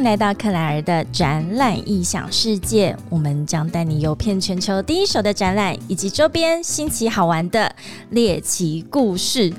[0.00, 7.70] 迎来到克莱尔的展览异想世界，我们将带你游遍全球第一手的展览以及周边新奇好玩的
[8.08, 9.52] 猎奇故事。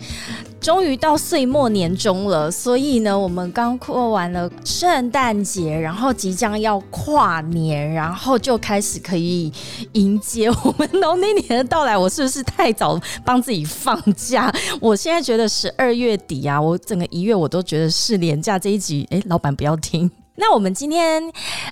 [0.60, 9.54] 终于到岁末年终了，所以呢，我们刚过完了圣诞节，然后即将要跨年，然后就开始可以
[9.94, 11.96] 迎接我们农历年的到来。
[11.96, 14.52] 我是不是太早帮自己放假？
[14.80, 18.58] 我现在觉得十二月底啊，我整个一月我都觉得是年假。
[18.58, 20.10] 这一集，哎，老板不要听。
[20.42, 21.22] 那我们今天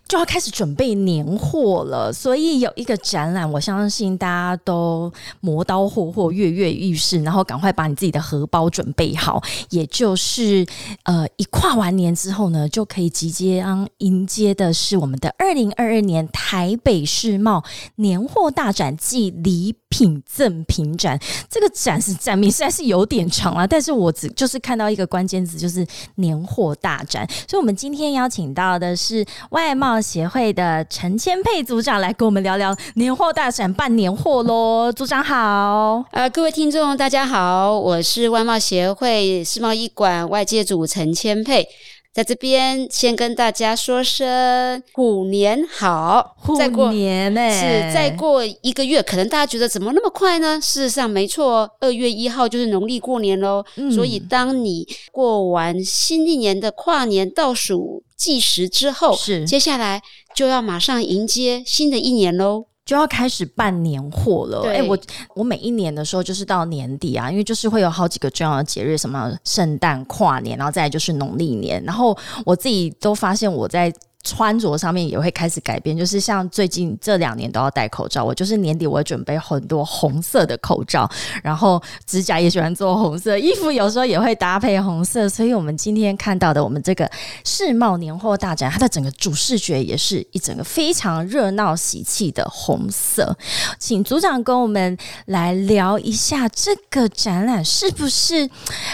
[0.07, 9.41] 就要开始准备年货了，所以有一个展览，我相信大家都磨刀霍霍、跃跃欲试，然后赶快把你自己的荷包准备好。
[9.71, 10.63] 也就是
[11.01, 13.65] 呃，一跨完年之后呢，就可以直接
[13.97, 17.63] 迎接的是我们的 二零二二年台北世贸
[17.95, 21.19] 年货大展暨礼品赠品展。
[21.49, 25.83] 这个展是展名实在是有点长了，但是我只就是看到一个关键字，就是
[26.17, 27.27] 年货大展。
[27.47, 28.53] 所以，我们今天邀请。
[28.59, 41.66] 到的是外贸协会的陈千佩组长来跟我们聊聊年货大展办年货喽，组长好，呃，各位听众大家好，我是外贸协会世贸一馆外界组陈千佩。
[42.11, 46.57] 在这边先跟大家说声虎年好，虎
[46.91, 50.59] 年呢是再过一个月，可能大家觉得怎么那么快呢？
[50.59, 53.63] 事实上没错，二月一号就是农历过年喽。
[53.95, 60.01] 所以当你过完新一年的跨年倒数计时之后，是接下来
[60.35, 62.66] 就要马上迎接新的一年喽。
[62.89, 64.67] 就要开始办年货了。
[64.67, 64.97] 哎，我
[65.35, 72.17] 我每一年的时候就是到年底啊，因为就是会有好几个重要的节日，什么圣诞、跨年，然后再就是农历年，然后
[72.47, 73.93] 我自己都发现我在。
[74.22, 81.09] 穿着上面也会开始改变，就是像最近这两年都要戴口罩，我就是年底我会准备很多红色的口罩，
[81.42, 87.09] 然后指甲也喜欢做红色，衣服有时候也会搭配红色，所以我们今天看到的我们这个
[87.46, 93.38] 世贸年货大展，它的整个主视觉也是一整个非常热闹喜气的红色，
[93.79, 94.97] 请组长跟我们
[95.28, 98.50] 来聊一下这个展览是不是？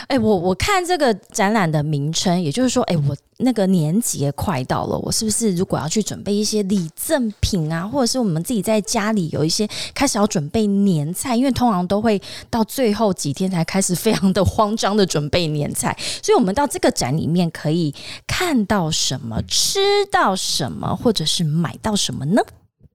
[0.07, 3.17] 哎，我我看这个展览的名称，也就是说，哎我。
[3.37, 17.93] 那个年节快到了，我是不是如果要去准备一些礼赠品啊，或者是我们自己在家里有一些开始要准备年菜，因为通常都会到最后几天才开始非常的慌张的准备年菜，所以我们到这个展里面可以
[18.25, 19.79] 看到什么，吃
[20.09, 22.41] 到什么，或者是买到什么呢？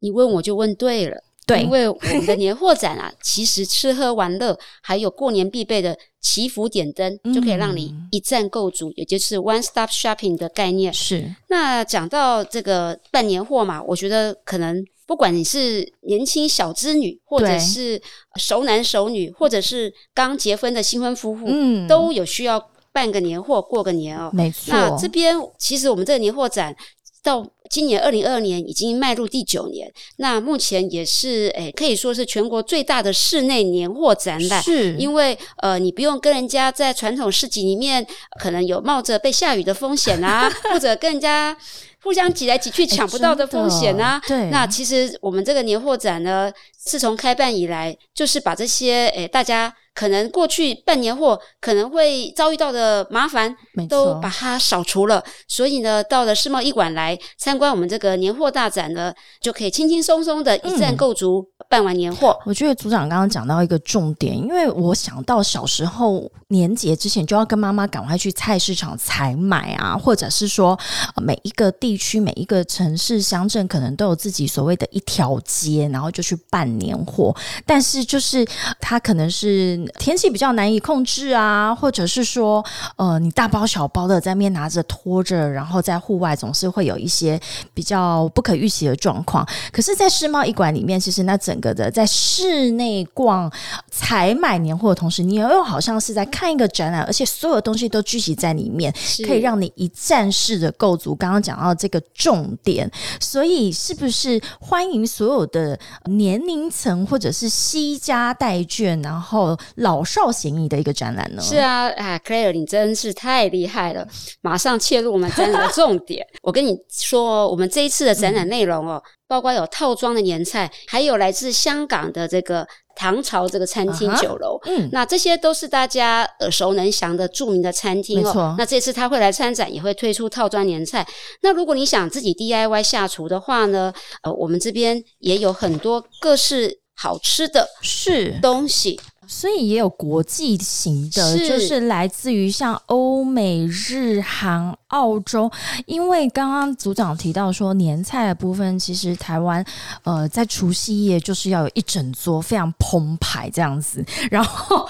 [0.00, 1.22] 你问我就问对了。
[1.50, 10.92] 对，因为我们的年货展啊，其实吃喝玩乐还有过年必备的祈福点灯，就可以让你一站购足，也就是 one stop shopping 的概念。
[10.92, 11.34] 是。
[11.48, 18.00] 那讲到这个办年货嘛，我觉得可能不管你是年轻小资女，或者是
[18.36, 24.30] 熟男熟女，或者是刚结婚的新婚夫妇，嗯，都有需要办个年货过个年哦。
[24.32, 24.72] 没错。
[24.72, 26.74] 那这边其实我们这个年货展
[27.22, 27.46] 到。
[27.70, 34.60] 今年二零二二年已经迈入第九年，那目前也是诶，可以说是全国最大的室内年货展览。
[34.60, 38.04] 是，因为呃，你不用跟人家在传统市集里面
[38.40, 41.56] 可能有冒着被下雨的风险啊， 或者跟人家
[42.02, 44.20] 互相挤来挤去抢不到的风险啊。
[44.26, 49.72] 对，那其实我们这个年货展呢，自从开办以来，就是把这些诶大家。
[49.94, 53.54] 可能过去办年货可能会遭遇到的麻烦，
[53.88, 55.22] 都把它扫除了。
[55.48, 61.48] 所以呢，到了世贸一馆来参观我们这个年货大展呢，就可以轻轻松松的一站购足。
[61.68, 70.76] 办完年货，我觉得组长刚刚讲到一个重点，因为我想到小时候年节之前就要跟妈妈赶快去菜市场采买啊，或者是说
[71.22, 77.32] 每一个地区、每一个城市、乡镇可能都有自己所谓的一条街，然后就去办年货。
[77.64, 78.44] 但是就是
[78.80, 82.64] 它可能是天气比较难以控制啊，或者是说
[82.96, 87.40] 呃你大包小包的在面拿着拖着，然后在户外总是会有一些
[87.74, 89.46] 比较不可预期的状况。
[89.72, 93.50] 可是，在世贸一馆里面，其实那整个的在室内逛
[93.90, 98.92] 采买年货的同时，你又好像是在看一个展览，而且所有东西都聚集在里面，
[99.26, 101.14] 可以让你一站式的构足。
[101.14, 102.90] 刚刚讲到这个重点，
[103.20, 111.42] 所以是不是欢迎所有的年龄层或者是惜家带眷，然后老少咸宜的一个展览呢？
[111.42, 114.06] 是啊，啊，Clare，你真是太厉害了，
[114.40, 116.26] 马上切入我们展览的重点。
[116.42, 119.02] 我跟你说，我们这一次的展览内容哦。
[119.26, 122.66] 包括有套装的年菜，还有来自香港的这个
[122.96, 128.56] 唐朝这个餐厅酒楼，嗯，那这些都是大家耳熟能详的著名的餐厅哦。
[128.58, 131.06] 那这次他会来参展，也会推出套装年菜。
[131.42, 133.92] 那如果你想自己 DIY 下厨的话呢，
[134.24, 139.00] 呃，我们这边也有很多各式好吃的是东西。
[139.32, 145.48] 所以也有国际型的，就是来自于像欧美、日韩、澳洲。
[145.86, 149.64] 因为刚刚组长提到说年菜的部分，其实台湾
[150.02, 154.04] 呃在除夕夜就是要有一整桌非常澎湃这样子。
[154.32, 154.84] 然后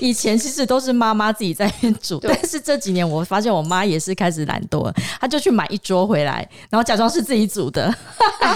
[0.00, 4.90] 以前其实都是妈妈自己在煮，但是这几年我发现我妈也是开始懒惰，
[5.20, 7.94] 她就去买一桌回来，然后假装是自己煮的。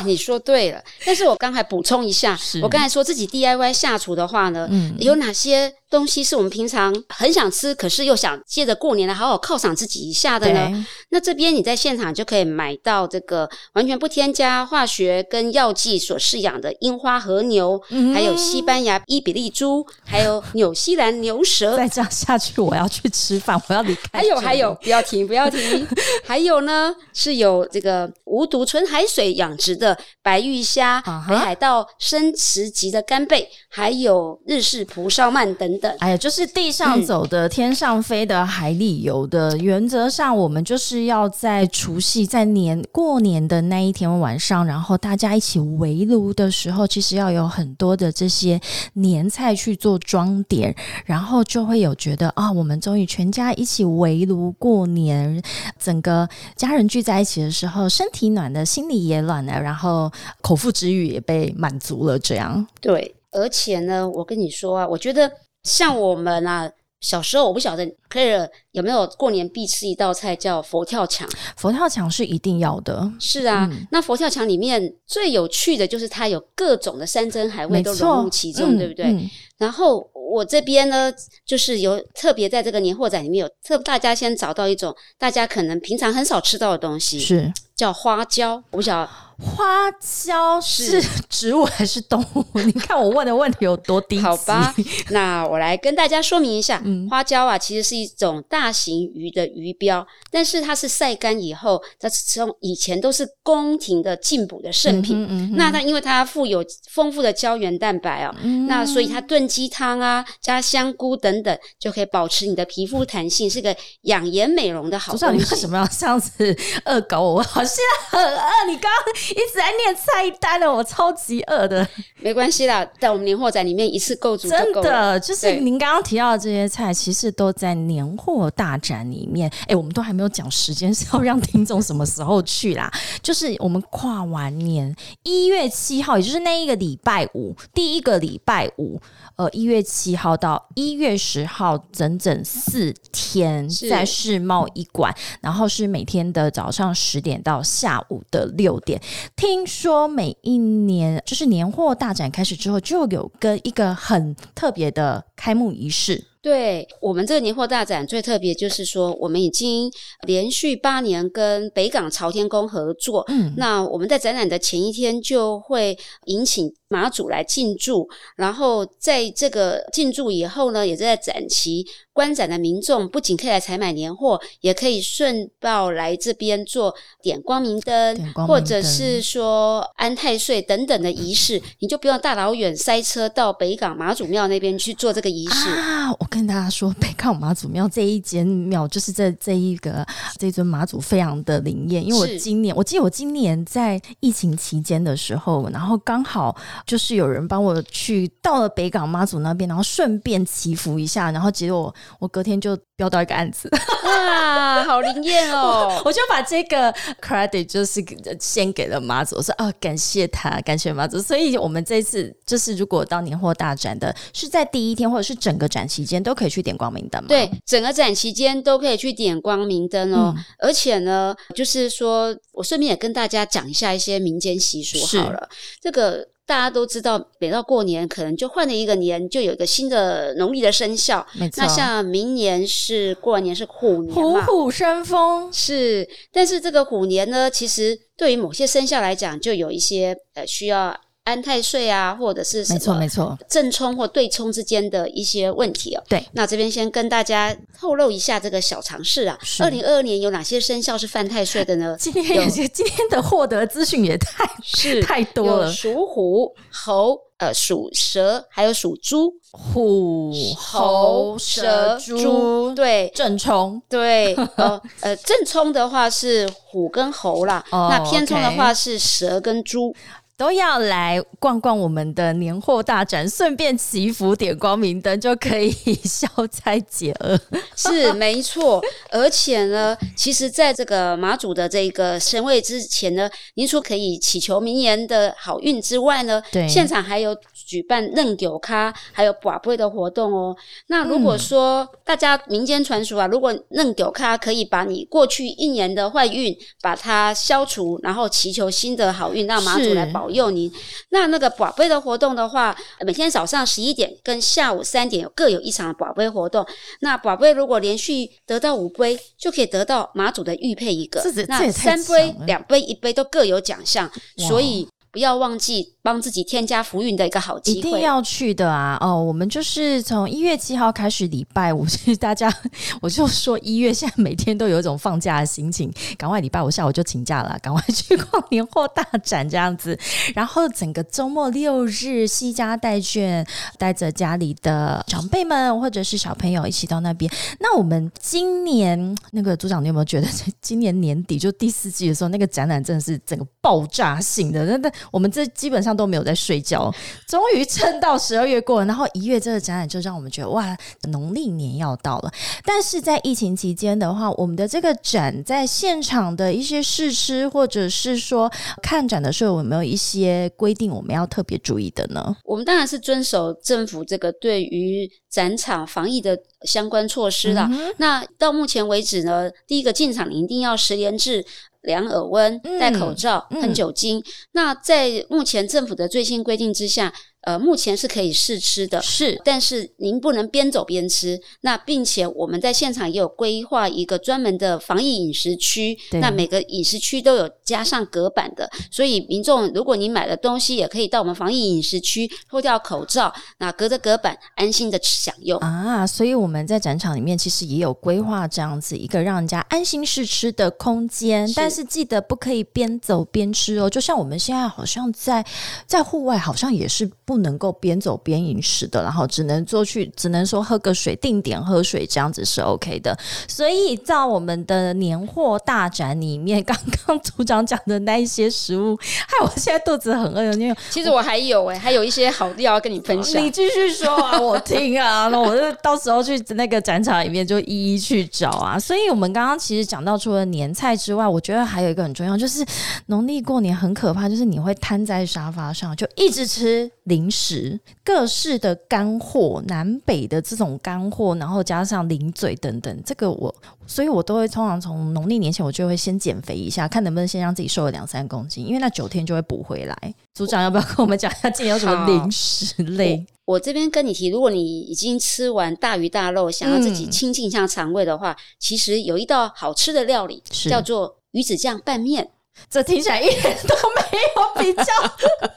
[0.05, 10.87] 你说对了，但是我刚才补充一下， 我刚才说自己 DIY 下厨的话呢，嗯有哪哪些东西是我们平常很想吃，可是又想借着过年来好好犒赏自己一下的呢。
[11.11, 17.81] 那这边你在现场就可以买到这个完全不添加化学跟药剂所饲养的樱花和牛，
[18.13, 21.77] 还有西班牙伊比利猪，还有纽西兰牛舌。
[21.79, 24.19] 再这样下去，我要去吃饭，我要离开。
[24.19, 25.87] 还有还有，不要停，不要停。
[26.27, 35.77] 还有呢，是有这个无毒纯海水养殖的白玉虾、北海道生食级的干贝，还有日式蒲烧鳗等。
[35.99, 39.57] 哎呀，就是地上走的、天上飞的、海里游的。
[39.59, 48.61] 原则上，我们就是要在除夕、在年过年的那一天晚上，然后大家一起围炉的时候，其实要有很多的这些
[48.95, 50.75] 年菜去做装点，
[51.05, 55.43] 然后就会有觉得啊，我们终于全家一起围炉过年，
[55.79, 60.11] 整个家人聚在一起的时候，身体暖的，心里也暖了，然后
[60.41, 62.19] 口腹之欲也被满足了。
[62.19, 65.31] 这样对，而且呢，我跟你说啊，我觉得。
[65.67, 66.71] 像我们啊，
[67.01, 71.29] 小时候我不晓得 Clare 有没有过年必吃一道菜叫佛跳墙。
[71.57, 73.13] 佛跳墙是一定要的。
[73.19, 79.29] 是啊，那佛跳墙里面最有趣的就是它有各种的山珍海味都融入其中，对不对？
[79.59, 81.13] 然后我这边呢，
[81.45, 88.57] 就是有特别在这个年货展里面有特大家先找到一种大家可能平常很少吃到的东西，是叫花椒。
[88.71, 89.11] 我不晓得。
[89.39, 92.43] 花椒是植物还是动物？
[92.65, 94.75] 你看我问的问题有多低好吧，
[95.11, 105.55] 那我来跟大家说明一下，花椒啊，其实是一种大型鱼的鱼标，但是它是晒干以后，它从以前都是宫廷的进补的圣品。
[105.55, 108.35] 那它因为它富有丰富的胶原蛋白哦，
[108.67, 115.55] 那所以它炖鸡汤啊，加香菇等等，就可以保持你的皮肤弹性，是个养颜美容的好东西。
[115.55, 116.57] 为什么要这样子
[116.87, 117.43] 恶搞我？
[117.43, 119.15] 好现在很饿，你刚刚。
[119.31, 121.87] 一直在念菜单了，我超级饿的。
[122.21, 129.51] 没关系啦，在我们年货展里面一次购足真的就是您刚刚提到的这些菜，其实都在年货大展里面。
[129.67, 132.91] 哎，我们都还没有讲时间，是要让听众什么时候去啦？
[133.23, 139.01] 就是我们跨完年一月七号，也就是那一个礼拜五，第一个礼拜五。
[139.37, 149.01] 呃，一月七号到一月十号，整整四天在世贸一馆，然后是每天的早上十点到下午的六点。
[149.37, 156.25] 听说每一年就是年货大展开始之后，就有跟一个很特别的开幕仪式。
[156.43, 159.91] 对我们这个年货大展最特别就是说，我们已经
[160.29, 163.25] 连续八年跟北港朝天宫合作。
[163.27, 171.87] 嗯，那我们在展览的前一天就会引请马祖来进驻，然后在这个进驻以后呢，也在展期。
[172.17, 186.11] 观展的民众不仅可以来采买年货，也可以顺道来这边做点光明灯，或者是说安太岁等等的仪式，你就不用大老远塞车到北港马祖庙那边去做这个仪式啊！
[186.19, 190.03] 我跟大家说，北港马祖庙这一间庙，就是这这一个
[190.39, 201.77] 这尊马祖非常的灵验，因为我今年我记得我今年在疫情期间的时候，然后刚好就是有人帮我去到了北港妈祖那边，然后顺便祈福一下，然后结果。
[202.19, 203.71] 我隔天就标到一个案子，
[204.05, 206.01] 哇，好灵验哦！
[206.05, 208.03] 我就把这个 credit 就是
[208.41, 211.21] 先给了妈祖，我说啊，感谢他，感谢妈祖。
[211.21, 217.29] 所以我们这次就是如果到年货大展的，是在第一天或者是整个展期间都可以去点光明灯吗？
[217.29, 220.35] 对，整个展期间都可以去点光明灯哦。
[220.59, 225.49] 而且呢，就是说我顺便也跟大家讲一下一些民间习俗好了，
[225.81, 226.29] 这个。
[226.47, 231.27] 大家都知道，每到过年，可能就换了一个年，就有一个新的农历的生肖。
[231.35, 231.63] 没错。
[231.63, 236.09] 那像明年是过完年是虎年虎虎生风是。
[236.33, 240.97] 但是这个虎年呢，其实对于某些生肖来讲，就有一些呃需要。
[241.27, 246.03] 安太岁啊，或者是没错没错正冲或对冲之间的一些问题哦。
[246.09, 249.37] 对，那这边先跟大家透露一下这个小常识啊。
[249.59, 251.97] 二零二二年有哪些生肖是犯太岁的呢？
[252.01, 255.73] 今天有些 今天的获得资讯也太是太多了。
[255.73, 259.33] 属虎、猴、呃属蛇，还有属猪。
[259.51, 269.93] 虎、猴、蛇、猪，对正冲，对 呃呃正冲的话是虎跟猴啦，那偏冲的话是蛇跟猪。
[270.37, 275.73] 都要来逛逛我们的年货大展，顺便祈福、点光明灯，就可以
[276.05, 277.41] 消灾解厄。
[277.75, 287.35] 是没错，而且呢，其实在这个马祖的这个神位之前呢，您除可以祈求明年的好运之外呢，对，现场还有
[287.67, 290.55] 举办认酒咖，还有寡杯的活动哦。
[290.89, 300.27] 那如果说大家民间传说啊，如果认酒咖可以把你过去一年的坏运把它消除，然后祈求新的好运，让马祖来保。
[300.27, 300.69] 保佑您。
[301.11, 306.67] 那那个宝贝的活动的话，每天早上十一点跟下午三点各有一场宝贝活动。
[306.99, 311.23] 那宝贝如果连续得到五杯，就可以得到马祖的玉佩一个。
[311.47, 314.11] 那三杯、两杯、一杯都各有奖项，
[314.49, 314.89] 所以。
[315.17, 318.99] 不要忘记帮自己添加福运的一个好机会，一定要去的啊！
[319.01, 322.53] 哦，我们就是从一月七号开始，礼拜五， 其实大家
[323.01, 329.99] 我就说一月现在每天都有一种放假的心情，赶快礼拜五下午就请假了，赶快去逛年货大展这样子。
[330.35, 333.43] 然后整个周末六日，西家带眷，
[333.79, 337.33] 带着家里的长辈们或者是小朋友一起到那边。
[337.59, 340.29] 那我们今年那个组长，你有没有觉得
[340.61, 344.67] 今年年底就第四季的时候，那个展览真的是整个爆炸性的？
[344.67, 344.93] 那那。
[345.11, 346.93] 我们这基本上都没有在睡觉，
[347.27, 350.77] 终于撑到十二月过了，然后一月这个展览就让我们觉得哇，
[351.11, 352.33] 农历年要到了。
[352.65, 358.51] 但是在疫情期间的话，我们的这个展在现场的一些试吃，或者是说
[358.83, 362.37] 看展的时候，有没有一些规定我们要特别注意的呢？
[362.45, 367.71] 我们当然是遵守政府这个对于展场防疫的相关措施啦。
[367.99, 371.45] 那到目前为止呢，第一个进场一定要十连制。
[371.87, 374.23] 量耳温、戴口罩、喷酒精。
[374.53, 377.15] 那在目前政府的最新规定之下。
[377.47, 381.41] 呃，目前是可以试吃的，是，但是您不能边走边吃。
[381.61, 396.05] 那并且我们在现场也有规划一个专门的防疫饮食区，那每个饮食区都有加上隔板的，所以民众如果你买了东西，也可以到我们防疫饮食区脱掉口罩，那隔着隔板安心的享用啊。
[396.05, 403.89] 所以我们在展场里面其实也有规划这样子一个让人家安心试吃的空间，但是记得不可以边走边吃哦。
[403.89, 405.47] 就像我们现在好像在
[405.87, 407.36] 在户外，好像也是不。
[407.37, 413.15] 不能够边走边饮食的，然后只能做去，只能说喝个水，定点喝水这样子是 OK 的。
[413.47, 416.75] 所以在我们的年货大展里面，刚
[417.07, 420.51] 刚组长讲的那一些食物，害我现在肚子很饿。
[420.55, 423.45] 因为其实我还有哎，还有一些好料要跟你分享。
[423.45, 428.79] 你继续说啊，我听啊，那我就到时候去那个展场里面就一一去找啊。
[428.79, 432.65] 所以我们刚刚其实讲到除了年菜之外，我觉得还有一个很重要，就是
[433.09, 437.26] 农历过年很可怕，就是你会瘫在沙发上就一直吃零。
[437.27, 443.53] 零食各式的干货，南北的这种干货，然后加上零嘴等等，这个我，
[443.85, 450.15] 所以我都会通常从农历年前，我就会先减肥一下，看能不能先让自己瘦了两三公斤，因为那九天就会补回来。
[450.35, 453.27] 组长要不要跟我们讲一下今年有什么零食类？
[453.45, 462.31] 我这边跟你提，如果你已经吃完大鱼大肉，想要自己清静一下肠胃的话，其实有一道好吃的料理叫做鱼子酱拌面。
[462.69, 464.85] 这听起来一点都没有比较，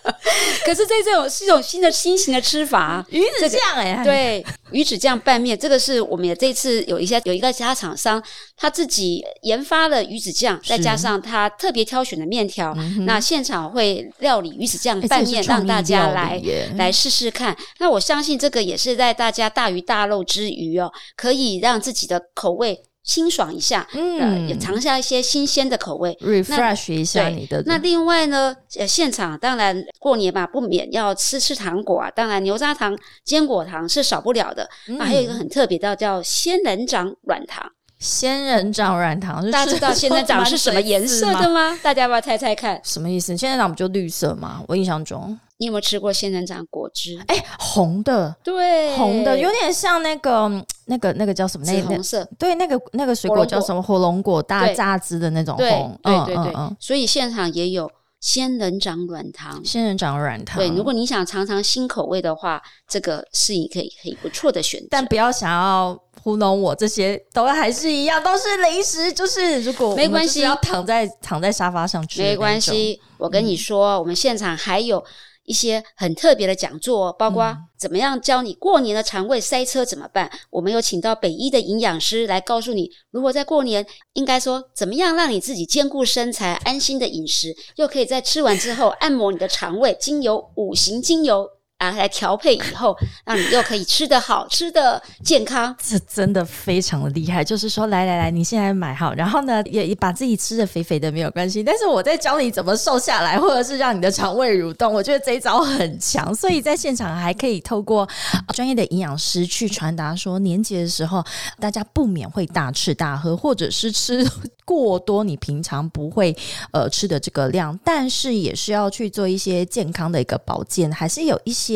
[0.65, 8.23] 可是这种是一种新的新型的吃法，鱼子酱哎，对，鱼子酱拌面，这个是我们也这次有一些有一个家厂商
[8.55, 12.75] 他自己研发了鱼子酱，再加上他特别挑选的面条，
[13.05, 16.39] 那现场会料理鱼子酱拌面，让大家来
[16.75, 17.57] 来试试看。
[17.79, 22.83] 那我相信这个也是在大家大鱼大肉之余哦，可以让自己的口味。
[23.03, 27.63] 清爽一下，嗯，也尝下一些新鲜的口味，refresh 一下你的。
[27.65, 32.11] 那另外呢，呃，现场当然过年嘛，不免要吃吃糖果啊。
[32.11, 34.63] 当然，牛轧糖、坚果糖是少不了的。
[34.99, 37.71] 啊，还有一个很特别的叫仙人掌软糖。
[37.99, 41.77] 仙人掌软糖，大家知道 仙人掌是什么颜色的吗？
[41.81, 42.79] 大家要不要猜猜看？
[42.83, 43.35] 什么意思？
[43.35, 44.61] 仙人掌不就绿色吗？
[44.67, 45.37] 我印象中。
[45.59, 47.21] 你有没有吃过仙人掌果汁？
[47.27, 50.49] 哎，红的，对，红的，有点像那个、
[50.85, 51.65] 那个、那个叫什么？
[51.65, 52.25] 紫红色。
[52.37, 53.81] 对，那个那个水果叫什么？
[53.81, 55.99] 火龙果，大榨汁的那种红。
[56.01, 56.53] 对对对。
[56.79, 59.61] 所以现场也有仙人掌软糖。
[59.65, 60.57] 仙人掌软糖。
[60.57, 64.87] 对，如果你想尝尝新口味的话，这个是一个可以不错的选择。
[64.89, 69.11] 但不要想要糊弄我，这些都还是一样，都是零食。
[69.11, 73.01] 就是如果没关系，要躺在躺在沙发上吃，没关系。
[73.17, 75.03] 我跟你说，我们现场还有。
[75.49, 80.29] 一些很特别的讲座，包括怎么样教你过年的肠胃塞车怎么办？
[80.51, 92.95] 我们有请到北医的营养师来告诉你，如果在过年，应该说怎么样让你自己兼顾身材、安心的饮食，又可以在吃完之后按摩你的肠胃，精油五行精油啊来调配以后，
[93.25, 95.75] 让你又可以吃得好，吃的健康。
[95.81, 97.43] 这真的非常的厉害。
[97.43, 101.63] 就是说，来来来，你现在买好，然后呢，也也把自己吃的肥肥的没有关系。
[101.63, 104.93] 但是我在教你怎么瘦下来，或者是让你的肠胃蠕动。
[104.93, 108.07] 我觉得这一招很强，所以在现场还可以透过
[108.53, 111.23] 专业的营养师去传达说，年节的时候
[111.59, 114.27] 大家不免会大吃大喝，或者是吃
[114.65, 116.35] 过多，你平常不会
[116.71, 121.68] 呃吃的这个量，但是也是要去做一些健康的一个保健，还是有一些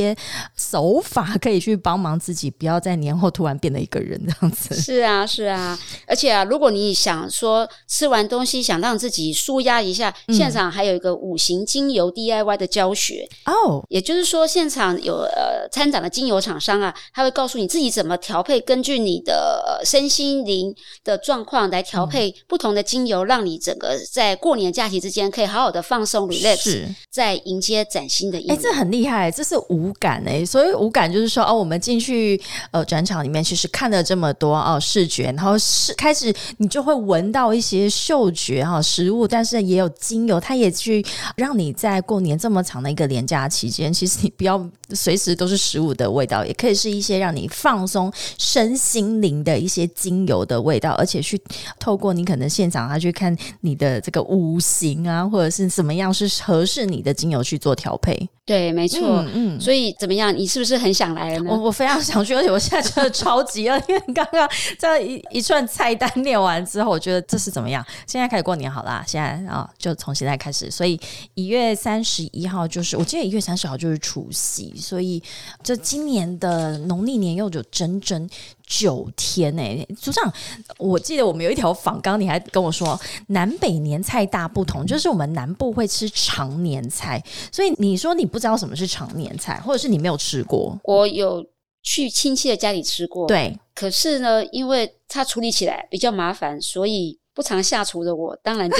[0.55, 4.75] 手法可以去帮忙自己，不要在年后突然变得一个人这样子。
[4.75, 20.73] 是啊，是啊，而且啊，如果你想说吃完东西想让自己舒压一下，现场还有一个五行精油 DIY 的教学哦，也就是说现场有呃参展的精油厂商啊，他会告诉你自己怎么调配，根据你的身心灵
[21.03, 28.55] 的状况来调配不同的精油，让你整个在过年假期之间可以好好的放松 relax，在迎接崭新的一年。
[28.55, 32.39] 哎，这很厉害，这是无感哎，所以无感就是说哦，我们进去
[32.71, 51.41] 呃转场里面，其实看了这么多哦视觉，然后是开始你就会闻到一些嗅觉哈食物，但是也有精油，它也去让你在过年这么长的一个年假期间，其实你不要随时都是食物的味道，也可以是一些让你放松身心灵的一些精油的味道，而且去
[51.79, 58.29] 透过你可能现场他去看你的这个五行啊，或者是怎么样是合适你的精油去做调配。
[58.45, 60.35] 对，没错，嗯，所以怎么样？
[60.35, 61.49] 你是不是很想来呢？
[61.49, 67.85] 我我非常想去，而且我现在真的 超级饿，因为刚刚这一一串菜单 念完之后，我觉得这是怎么样？
[68.05, 70.69] 现在开始过年好啦，现在啊，就从现在开始。
[70.69, 70.99] 所以
[71.35, 75.23] 一月三十一号就是，我记得一月三十号就是除夕，所以
[75.63, 78.29] 这今年的农历年又有整整。
[78.65, 80.33] 九天呢，组长，
[80.77, 90.79] 我记得我们有一条访纲，你还跟我说南北年菜大不同，就是我们南部会吃常年菜，所以你说你不知道什么是常年菜，或者是你没有吃过？
[90.83, 91.45] 我有
[91.81, 97.19] 去亲戚的家里吃过，对，可是呢，因为它处理起来比较麻烦，所以。
[97.33, 98.77] 不常下厨的我，当然就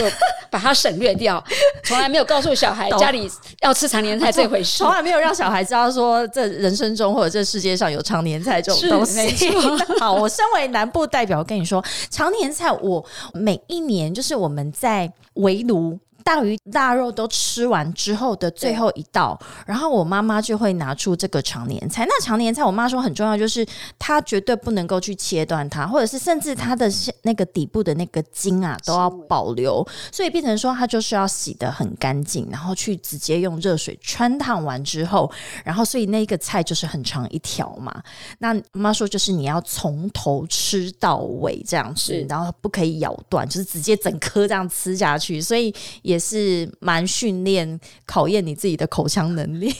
[0.50, 1.44] 把它省略掉，
[1.84, 3.30] 从来没有告诉小孩家里
[3.62, 9.52] 要吃常年菜这回事，从来没有让小孩知道说这人生中或者这世界上有常年菜这种东西。
[10.00, 15.98] 好，我身为南部代表，跟你说，常年菜我每一年就是我们在围炉。
[16.24, 22.06] 大鱼大肉都吃完之后的最后一道，然后我妈妈就会拿出这个长年菜。
[22.08, 23.66] 那长年菜，我妈说很重要，就是
[24.00, 26.90] 它绝对不能够去切断它，或者是甚至它的
[27.24, 29.86] 那个底部的那个筋啊都要保留。
[30.12, 35.30] 所以变成说，它就是要洗的很干净，然后去直接用热水穿烫完之后，
[35.66, 38.02] 然后所以那个菜就是很长一条嘛。
[38.40, 45.42] 那妈说就是你要从头吃到尾这样子，然后不可以咬断，就是直接整颗这样吃下去。
[45.42, 46.12] 所以也。
[46.13, 49.73] 也是蛮训练、考验你自己的口腔能力。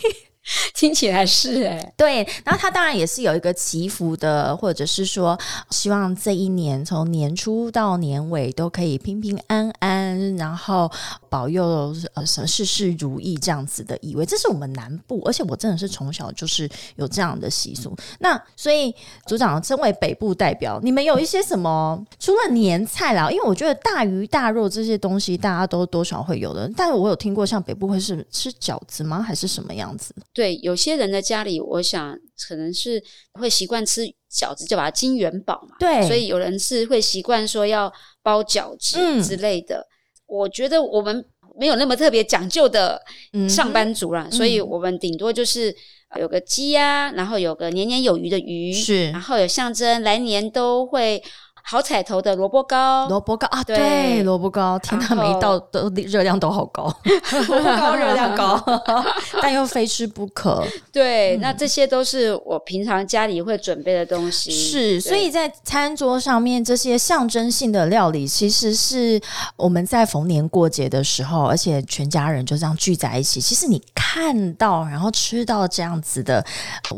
[0.74, 10.92] 听起来是哎，对，然后他当然也是有一个祈福的，或者是说希望这一年从年初到年尾都可以平平安安，然后
[11.30, 14.26] 保佑呃什么事事如意这样子的意味。
[14.26, 17.96] 这是我们南部，而且我真的是从小就是有这样的习俗。
[18.20, 18.94] 那所以
[19.26, 22.04] 组长身为北部代表，你们有一些什么？
[22.20, 29.22] 除了年菜啦，因为我觉得大鱼大肉这些东西大家都多少会有的，但是我有听过像北部会是吃饺子吗？
[29.22, 30.14] 还是什么样子？
[30.34, 32.18] 对，有些人的家里，我想
[32.48, 33.02] 可能是
[33.34, 35.76] 会习惯吃饺子，就把它金元宝嘛。
[35.80, 37.92] 对，所以有人是会习惯说要
[38.22, 39.86] 包饺子之类的。
[40.26, 41.24] 我觉得我们
[41.58, 43.00] 没有那么特别讲究的
[43.48, 45.76] 上班族啦，所以我们顶多就是
[46.20, 51.24] 有个鸡呀，然后有个年年有余的鱼，是，然后有象征来年都会。
[51.66, 56.84] 好彩头的萝卜糕，萝卜糕啊，对，萝卜糕，天哪，每一道都热量都好高，
[57.48, 58.62] 萝卜糕热量高，
[59.42, 60.64] 但又非吃不可。
[60.92, 64.52] 对，那这些都是我平常家里会准备的东西。
[64.52, 69.20] 是，所以在餐桌上面这些象征性的料理，其实是
[69.56, 73.40] 我们在逢年过节的时候，而且全家人就这样聚在一起。
[73.40, 76.46] 其实你看到，然后吃到这样子的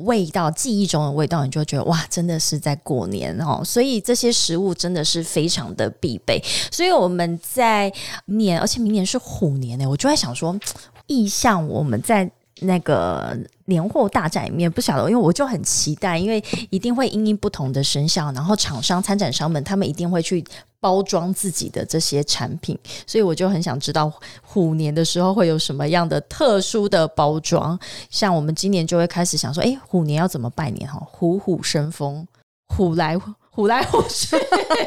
[0.05, 3.61] 味道，记忆中的味道，你就觉得哇，真的是在过年哦。
[3.63, 6.41] 所以这些食食物真的是非常的必备，
[6.71, 7.91] 所以我们在
[8.27, 10.57] 年，而且明年是虎年呢，我就在想说，
[11.07, 20.41] 意向我们在那个年货大战里面，不晓得，因为我就很期待，因为一定会因应不同的生肖，然后厂商、参展商们他们一定会去
[20.79, 24.09] 包装自己的这些产品，所以我就很想知道
[24.41, 27.77] 虎年的时候会有什么样的特殊的包装。
[28.09, 30.97] 像我们今年就会开始想说，哎，虎年要怎么拜年哈？
[31.11, 32.25] 虎虎生风，
[32.69, 33.19] 虎来。
[33.55, 34.37] 虎来虎去，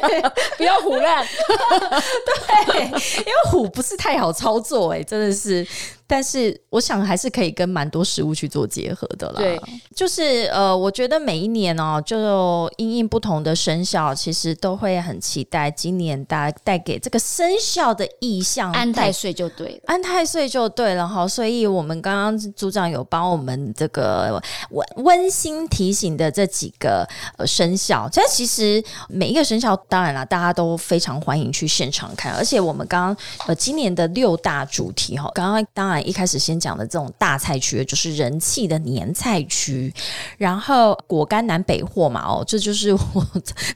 [0.59, 1.27] 不要虎烂。
[2.67, 5.67] 对，因为虎不是太好操作哎，真的是。
[6.09, 9.35] 但是我想还是可以跟蛮多食物去做结合的啦。
[9.37, 9.61] 对，
[9.95, 18.73] 就是呃，我觉得每一年哦，就因应不同的生肖，其实都会很期待今年带带给这个生肖的意象。
[18.73, 21.29] 安太岁就对，安太岁就对了哈。
[21.29, 32.33] 所以我们刚刚组长有帮我们这个温温馨提醒的这几个呃生肖，这其实每一个生肖，当然了，大家都非常欢迎去现场看。
[32.33, 39.93] 而且我们刚刚呃今年的六大主题哈，刚刚当然一开始先讲的这种大菜区，就是人气的年菜区，
[40.37, 43.27] 然后果干南北货嘛哦，这就是 我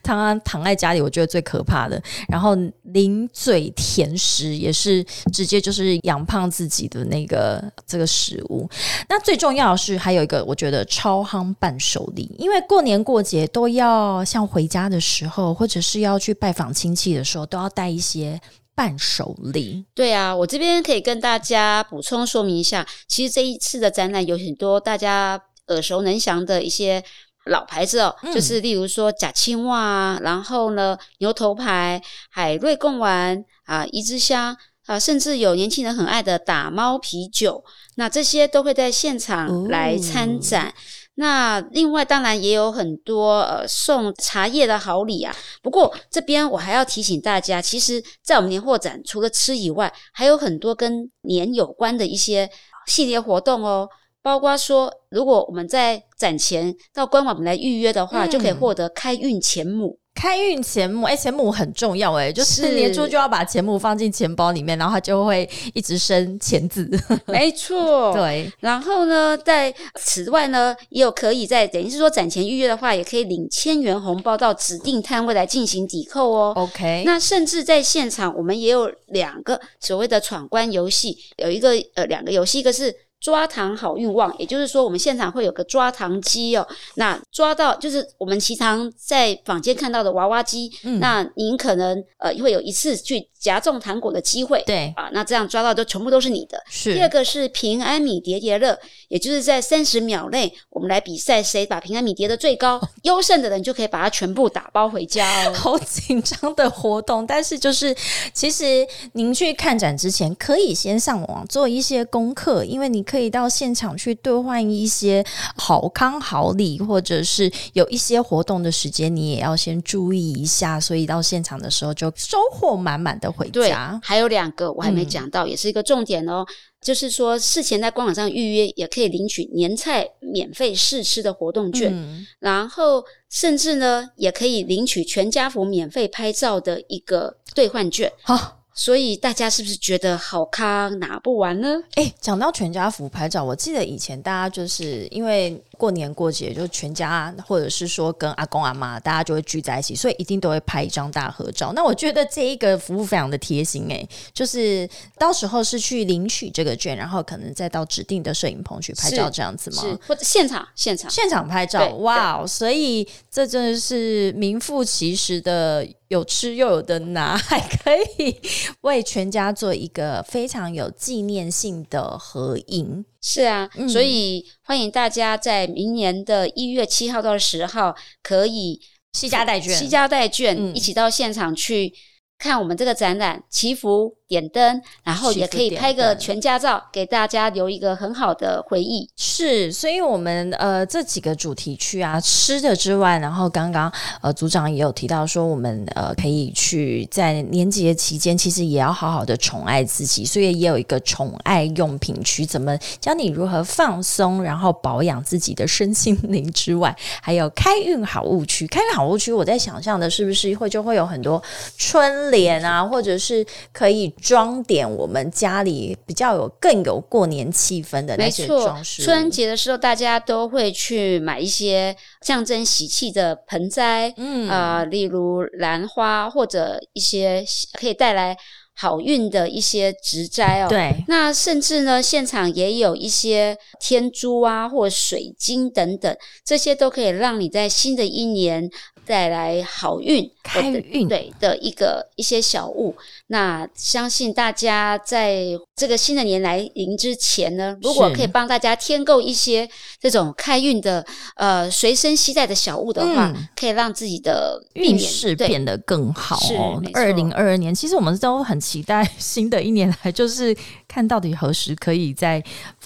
[0.03, 2.03] 他躺在家里我觉得最可怕的。
[2.29, 8.69] 然后零嘴甜食也是直接就是养胖自己的那个这个食物。
[9.09, 18.41] 那最重要的是还有一个我觉得超夯伴手礼，因为过年过节都要像回家的时候，或者是要去拜访亲戚的时候，都要带一些。
[18.75, 27.03] 伴手礼，对啊，我这边可以跟大家补充说明一下，其实这一次的展览有很多大家耳熟能详的一些
[27.47, 34.57] 老牌子哦，就是例如说假青蛙，然后呢牛头牌、海瑞贡丸啊、一枝香
[34.87, 37.63] 啊，甚至有年轻人很爱的打猫啤酒，
[37.97, 40.75] 那这些都会在现场来参展。
[41.15, 45.35] 那另外当然也有很多呃送茶叶的好礼啊。
[45.63, 52.49] 不过这边我还要提醒大家，其实，在我们年货展除了吃以外，还有很多跟年有关的一些
[52.87, 53.89] 系列活动哦。
[54.23, 59.99] 包括说，如果我们在展前到官网来预约的话，就可以获得开运钱母。
[60.15, 66.89] 开运钱母，哎，钱母很重要，哎，就是年初就要把钱母放进钱包里面，然后它就会一直生钱字。
[67.27, 68.51] 没错，对。
[68.61, 76.53] 然后呢，在此外呢，也有可以在等于是说攒钱预约的话，也可以领千元红包到指定摊位来进行抵扣哦。
[76.57, 77.03] OK。
[77.05, 82.95] 那甚至在现场，我们也有两个所谓的闯关游戏，有一个呃两个游戏，一个是。
[83.23, 86.67] 抓糖好运旺，也就是说，我们现场会有个抓糖机哦。
[86.97, 90.69] 那抓到就是我们其常在坊间看到的娃娃机。
[90.99, 94.61] 那您可能呃会有一次去夹中糖果的机会。
[94.67, 96.61] 对啊，那这样抓到就全部都是你的。
[96.69, 96.95] 是。
[96.95, 105.55] 第二个是平安米叠叠乐，也就是在三十秒内，我们来比赛谁把平安米叠的最高，优胜的人就可以把它全部打包回家哦。
[105.55, 107.95] 好紧张的活动，但是就是
[108.35, 113.07] 其实您去看展之前，可以先上网做一些功课，因为你。
[113.13, 115.23] 可以到现场去兑换一些
[115.55, 120.81] 好康好礼，或者是有一些活动的时间，你也要先注意一下。
[120.81, 124.01] 所以到现场的时候就收获满满的回家。
[124.03, 126.43] 还有两个我还没讲到，也是一个重点哦，
[126.81, 131.95] 就是说事前在官网上预约也可以领取年菜免费试吃的活动券，
[132.39, 138.11] 然后甚至呢也可以领取全家福免费拍照的一个兑换券。
[138.23, 138.62] 好。
[138.75, 141.69] 所以大家是不是觉得好康拿不完呢？
[141.95, 145.63] 哎，讲到全家福拍照，我记得以前大家就是因为。
[145.83, 151.73] 过年过节就全家，或者是说跟阿公阿妈，大家就会聚在一起，所以一定都会拍一张大合照。
[151.75, 159.83] 那我觉得这一个服务非常的贴心哎，就是到时候是去领取这个券，然后可能再到指定的摄影棚去拍照这样子吗？
[159.83, 161.85] 是或者现场现场现场拍照？
[161.97, 168.41] 哇，所以这真的是名副其实的有吃又有的拿， 还可以
[168.83, 173.05] 为全家做一个非常有纪念性的合影。
[173.23, 178.81] 是啊，所以欢迎大家在明年的一月七号到十号，可以
[179.13, 181.95] 西家带券，西家带券一起到现场去
[182.37, 184.17] 看我们这个展览，祈福。
[184.33, 189.07] 点灯，然后也可以拍个全家照，给大家留一个很好的回忆。
[189.15, 193.93] 是，所以我们呃这几个主题区啊，吃的之外，然后刚刚
[194.23, 208.67] 呃组长也有提到说，我们呃可以去在年节期间，其实也要好好的宠爱自己，所以也有一个宠爱用品区，怎么教你如何放松，然后保养自己的身心灵之外，还有开运好物区。
[208.67, 211.43] 开运好物区，我在想象的是不是会就会有很多
[211.77, 214.11] 春联啊，或者是可以。
[214.23, 219.03] 装点我们家里比较有更有过年气氛的那些装饰。
[219.03, 227.45] 春节的时候，大家都会去买一些象征喜气的盆栽，嗯啊，例如兰花或者一些
[227.79, 228.37] 可以带来
[228.75, 230.69] 好运的一些植栽哦。
[230.69, 238.71] 对，那甚至呢，现场也有一些天珠啊，或水晶等等，这些都可以让你在新的一年。
[239.05, 242.95] 带来好运、开运对的一个一些小物，
[243.27, 249.69] 那相信大家在这个新的年来临之前呢，如果可以帮大家添购一些
[250.01, 251.05] 这种开运的
[251.35, 256.81] 呃随身携带的小物的话，可以让自己的运势变得更好哦。
[256.95, 258.72] 二零二二年，其实我们都很期。
[258.73, 260.57] 期待新的一年来，就是
[260.89, 262.43] 看到底何时可以在。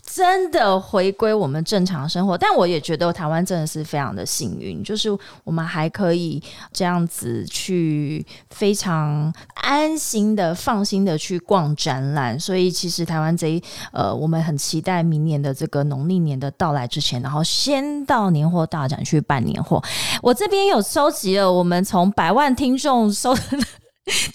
[0.09, 5.11] 真的回归我们正常生活，但我也觉得台湾真的是非常的幸运，就是
[5.45, 12.39] 我们还可以这样子去非常安心的、放心的去逛展览。
[12.39, 19.83] 所以其实台湾这一呃，我们很期待明年的这个农历年的到来之前，然后先到年货大展去办年货。
[20.23, 23.35] 我这边有收集了我们从百万听众收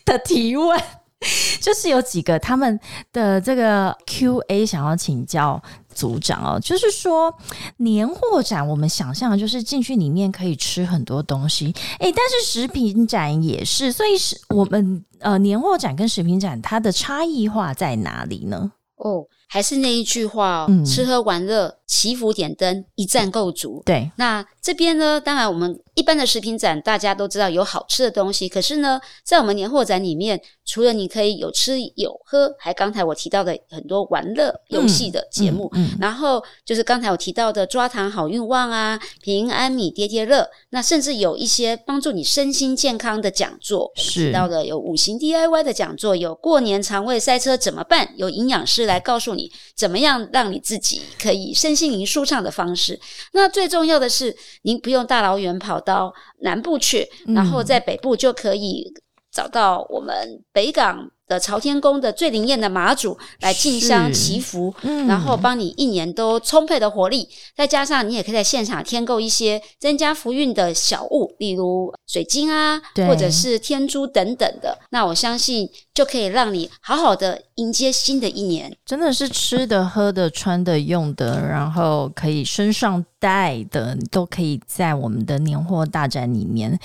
[0.05, 0.79] 的提问。
[1.61, 2.79] 就是有几个他们
[3.13, 5.61] 的这个 Q&A 想要请教
[5.93, 7.33] 组长哦，就是说
[7.77, 18.71] 年货展，我们想象就是进去里面可以吃很多东西，诶，但是食品展也是，所以是我们呃年货展跟食品展它的差异化在哪里呢？
[18.95, 19.25] 哦。
[19.53, 23.83] 还是那一句话哦，吃喝玩乐、祈福点灯，一站够足。
[23.85, 49.40] 对，那这边呢，当然我们一般的食品展大家都知道有好吃的东西，可是呢，在我们年货展里面，除了你可以有吃有喝，还刚才我提到的很多玩乐游戏的节目，然后就是刚才我提到的抓糖好运旺啊、平安米叠叠乐，那甚至有一些帮助你身心健康的讲座，是到的有五行 DIY 的讲座，有过年肠胃塞车怎么办，有营养师来告诉你。
[49.75, 52.99] 怎么样让你自己可以身心灵舒畅的方式？
[53.31, 58.91] 那最重要的是，您不用大老远跑到南部去，然后在北部就可以
[59.31, 61.09] 找到我们北港。
[61.31, 64.73] 的朝天宫的最灵验的马祖来进香祈福，
[65.07, 74.77] 然后帮你一年都充沛的活力，再加上你也可以在现场添购一些增加福运的小物，例如水晶啊，或者是天珠等等的。
[74.89, 78.75] 那我相信就可以让你好好的迎接新的一年。
[78.85, 86.77] 真的是吃的、喝的、穿的、用的，然后可以身上带的，都可以在我们的年货大展里面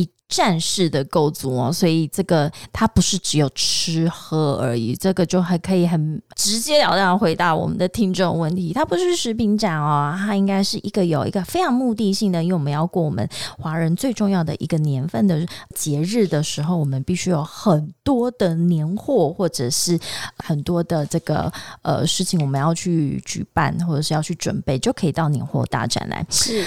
[0.00, 0.08] 一。
[0.28, 8.74] 站式的构筑哦，所以这个它不是只有吃喝而已，这个就还可以很直截了当回答我们的听众问题。
[8.74, 13.26] 它不是食品展哦，它应该是一个有一个非常目的性的，因为我们要过我们
[13.58, 19.98] 华人最重要的一个年份的节日的时候，我们必须有很多的年货或者是
[20.36, 26.26] 很多的这个呃事情，我们要去举办或者是要去准备，就可以到年货大展来。
[26.28, 26.66] 是。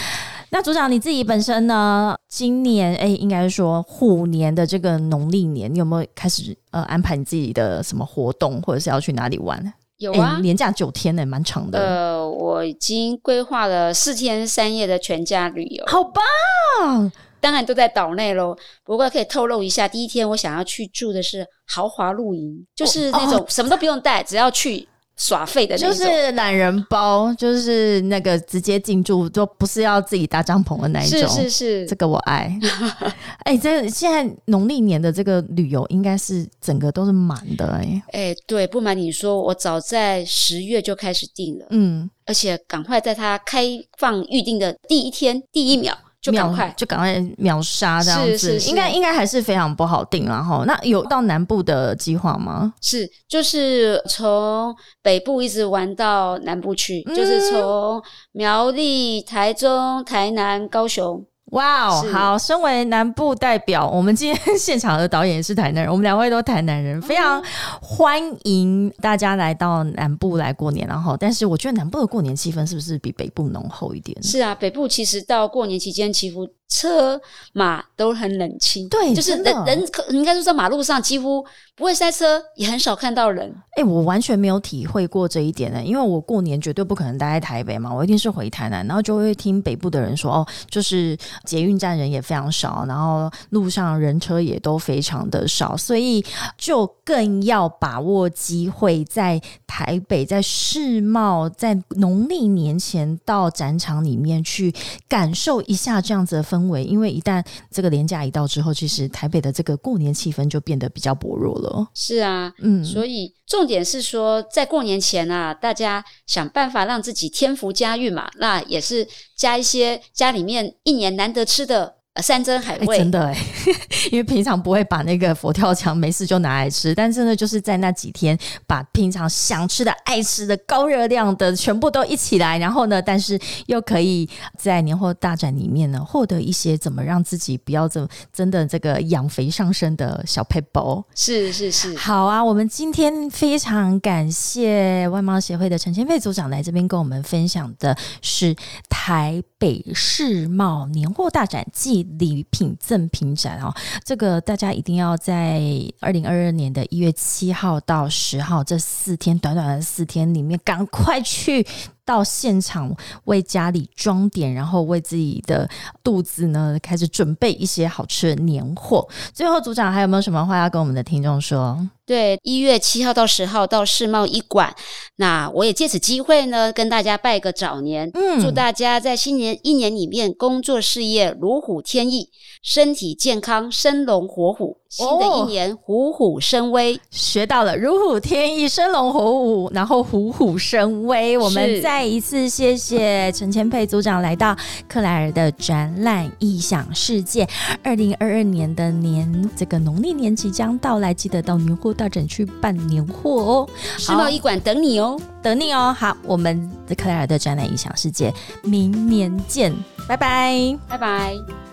[0.54, 2.14] 那组长你自己本身呢？
[2.28, 9.74] 今年哎，应该说虎年的这个农历年，你有没有开始呃安排你自己的什么活动，或者是要去哪里玩？
[9.96, 11.80] 有啊，年假九天呢，蛮长的。
[11.80, 17.10] 呃，我已经规划了四天三夜的全家旅游，好棒！
[17.40, 18.54] 当然都在岛内喽。
[18.84, 24.90] 不过可以透露一下，第一天我想要去住的是豪华露营，就是那种什么都不用带，只要去。
[25.22, 31.20] 耍废的那种，就是懒人包，就是那个直接进驻，就不是要自己搭帐篷的那一种。
[31.30, 32.52] 是是是，这个我爱。
[33.46, 38.04] 哎，这现在农历年的这个旅游应该是整个都是满的哎。
[38.14, 43.64] 哎，对，不瞒你说，我早在十月就开始订了，嗯，而且赶快在它开
[44.00, 45.96] 放预定的第一天第一秒。
[46.22, 52.74] 就赶快，就赶快秒杀这样子，应该应该还是非常不好定然后那有到南部的计划吗？
[52.80, 58.02] 是，就是从北部一直玩到南部去，就是从
[58.34, 61.26] 苗栗、台中、台南、高雄。
[61.52, 62.38] 哇哦，好！
[62.38, 67.44] 身为南部代表，我们今天现场的导演是台南人，我们两位都台南人，非常
[67.82, 70.88] 欢迎大家来到南部来过年。
[70.88, 74.22] 然后，但是我觉得南部的过年气氛是不是比北部浓厚一点？
[74.24, 76.48] 是啊，北部其实到过年期间祈福。
[76.72, 77.20] 车
[77.52, 83.54] 马都很冷清，对，就是人人可应该说在马路上几乎不会塞车，也很少看到人。
[83.76, 96.24] 哎，我完全没有体会过这一点呢，因为我过年绝对不可能待在台北嘛，我一定是回台南，然后就会听北部的人说，哦，就是捷运站人也非常少，然后路上人车也都非常的少，所以
[96.58, 104.74] 就更要把握机会，在台北，在世贸，在农历年前到展场里面去
[105.10, 106.61] 感受一下这样子的氛。
[106.70, 111.88] 围，因为一旦这个年假一到之后，其实台北的这个过年气氛就变得比较薄弱了。
[111.94, 122.01] 是啊，嗯，所以重点是说，在过年前啊，大家想办法让自己添福加运嘛，那也是加一些家里面一年难得吃的。
[122.22, 123.38] 山珍海味，真的哎，
[124.12, 141.02] 因为平常不会把那个佛跳墙没事就拿来吃，但真的就是在那几天，把平常想吃的、爱吃的、高热量的全部都一起来，然后呢，但是又可以在年货大展里面呢，获得一些怎么让自己不要这真的这个养肥上身的小配包。
[141.16, 148.54] 是是是，好啊，我们今天非常感谢外贸协会的陈千佩组长来这边跟我们分享的是
[148.90, 149.42] 台。
[149.62, 153.72] 北世贸年货大展暨礼品赠品展哦，
[154.04, 155.62] 这个大家一定要在
[156.00, 161.64] 二零二二年的一月七号到十号这四天短短的四天里面，赶快去。
[162.06, 165.70] 到现场为家里装点，然后为自己的
[166.04, 169.08] 肚子呢开始准备一些好吃的年货。
[169.34, 171.78] 最后，组长还有没有什么话要跟我们的听众说？
[172.06, 174.76] 对，一月七号到十号到世贸一馆，
[175.16, 182.30] 那我也借此机会呢，跟大家拜个早年，嗯祝大家在新年一年里面工作事业如虎添翼，
[182.62, 184.81] 身体健康，生龙活虎。
[184.92, 191.38] 新的一年虎虎生威，学到了如虎添翼，生龙活虎，然后虎虎生威。
[191.38, 194.54] 我们再一次谢谢陈千佩组长来到
[194.90, 197.48] 克莱尔的展览异想世界。
[197.82, 203.70] 二零二二年的年，这个农历年即将到来，记得到年货大展去办年货哦。
[203.98, 205.96] 世贸一馆等你哦，等你哦。
[205.98, 209.74] 好，我们的克莱尔的展览异想世界，明年见，
[210.06, 211.71] 拜拜，拜拜。